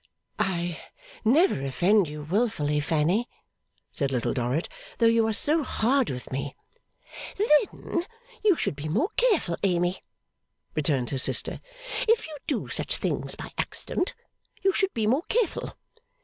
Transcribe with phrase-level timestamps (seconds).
[0.39, 0.81] 'I
[1.23, 3.29] never offend you wilfully, Fanny,'
[3.91, 6.55] said Little Dorrit, 'though you are so hard with me.'
[7.35, 8.03] 'Then
[8.43, 10.01] you should be more careful, Amy,'
[10.73, 11.61] returned her sister.
[12.07, 14.15] 'If you do such things by accident,
[14.63, 15.77] you should be more careful.